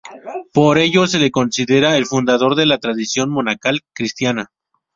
[0.51, 4.51] Por ello, se le considera el fundador de la tradición monacal cristiana.